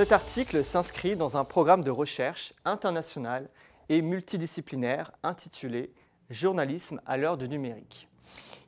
[0.00, 3.50] Cet article s'inscrit dans un programme de recherche international
[3.90, 5.92] et multidisciplinaire intitulé
[6.30, 8.08] Journalisme à l'heure du numérique.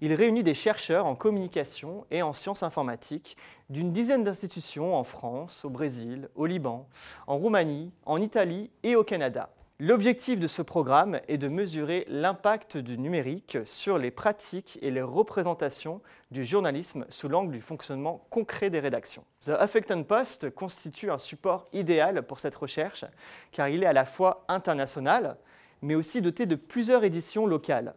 [0.02, 3.36] Il réunit des chercheurs en communication et en sciences informatiques
[3.70, 6.86] d'une dizaine d'institutions en France, au Brésil, au Liban,
[7.26, 9.48] en Roumanie, en Italie et au Canada.
[9.84, 15.02] L'objectif de ce programme est de mesurer l'impact du numérique sur les pratiques et les
[15.02, 16.00] représentations
[16.30, 19.24] du journalisme sous l'angle du fonctionnement concret des rédactions.
[19.44, 23.04] The Huffington Post constitue un support idéal pour cette recherche
[23.50, 25.36] car il est à la fois international
[25.82, 27.96] mais aussi doté de plusieurs éditions locales.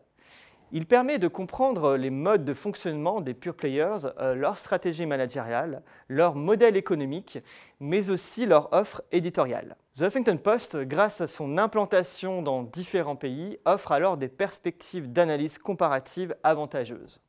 [0.71, 5.83] Il permet de comprendre les modes de fonctionnement des pure players, euh, leur stratégie managériale,
[6.09, 7.39] leur modèle économique,
[7.79, 9.75] mais aussi leur offre éditoriale.
[9.95, 15.59] The Huffington Post, grâce à son implantation dans différents pays, offre alors des perspectives d'analyse
[15.59, 17.21] comparative avantageuses.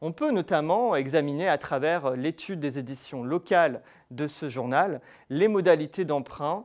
[0.00, 6.04] On peut notamment examiner à travers l'étude des éditions locales de ce journal les modalités
[6.04, 6.64] d'emprunt,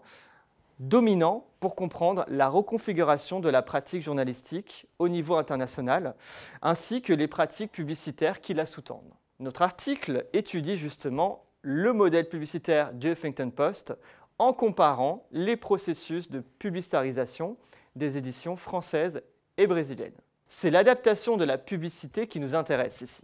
[0.80, 6.16] dominant pour comprendre la reconfiguration de la pratique journalistique au niveau international,
[6.62, 9.14] ainsi que les pratiques publicitaires qui la sous-tendent.
[9.40, 13.94] Notre article étudie justement le modèle publicitaire du Huffington Post
[14.40, 17.58] en comparant les processus de publicitarisation
[17.96, 19.22] des éditions françaises
[19.58, 20.12] et brésiliennes.
[20.48, 23.24] C'est l'adaptation de la publicité qui nous intéresse ici.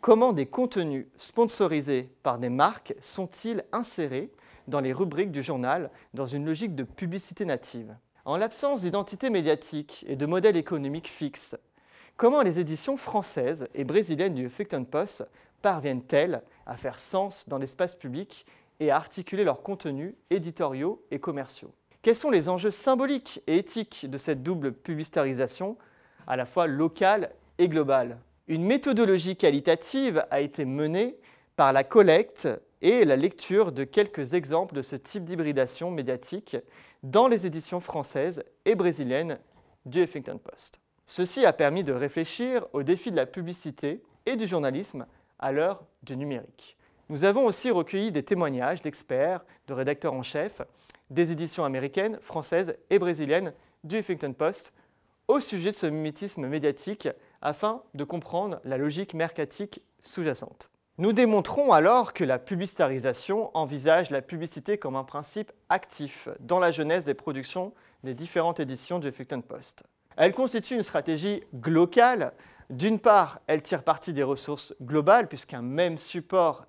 [0.00, 4.32] Comment des contenus sponsorisés par des marques sont-ils insérés
[4.66, 7.94] dans les rubriques du journal dans une logique de publicité native.
[8.24, 11.54] En l'absence d'identité médiatique et de modèle économique fixe,
[12.16, 15.28] comment les éditions françaises et brésiliennes du Huffington Post
[15.60, 18.46] parviennent-elles à faire sens dans l'espace public
[18.78, 24.06] et à articuler leurs contenus éditoriaux et commerciaux Quels sont les enjeux symboliques et éthiques
[24.08, 25.76] de cette double publicitarisation,
[26.26, 28.16] à la fois locale et globale
[28.50, 31.14] Une méthodologie qualitative a été menée
[31.54, 32.48] par la collecte
[32.82, 36.56] et la lecture de quelques exemples de ce type d'hybridation médiatique
[37.04, 39.38] dans les éditions françaises et brésiliennes
[39.86, 40.80] du Huffington Post.
[41.06, 45.06] Ceci a permis de réfléchir aux défis de la publicité et du journalisme
[45.38, 46.76] à l'heure du numérique.
[47.08, 50.60] Nous avons aussi recueilli des témoignages d'experts, de rédacteurs en chef
[51.08, 53.52] des éditions américaines, françaises et brésiliennes
[53.84, 54.74] du Huffington Post
[55.28, 57.08] au sujet de ce mimétisme médiatique
[57.42, 60.70] afin de comprendre la logique mercatique sous-jacente.
[60.98, 66.72] Nous démontrons alors que la publicitarisation envisage la publicité comme un principe actif dans la
[66.72, 67.72] jeunesse des productions
[68.04, 69.84] des différentes éditions du Huffington Post.
[70.16, 72.32] Elle constitue une stratégie globale.
[72.68, 76.66] D'une part, elle tire parti des ressources globales puisqu'un même support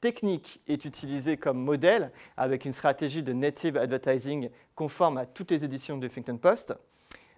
[0.00, 5.64] technique est utilisé comme modèle avec une stratégie de native advertising conforme à toutes les
[5.64, 6.74] éditions du Huffington Post.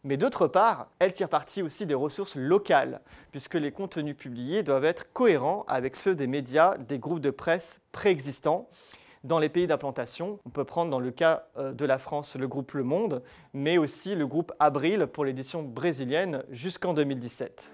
[0.04, 4.84] Mais d'autre part, elle tire parti aussi des ressources locales, puisque les contenus publiés doivent
[4.84, 8.68] être cohérents avec ceux des médias, des groupes de presse préexistants.
[9.22, 12.48] Dans les pays d'implantation, on peut prendre dans le cas euh, de la France le
[12.48, 13.22] groupe Le Monde,
[13.54, 17.72] mais aussi le groupe Abril pour l'édition brésilienne jusqu'en 2017.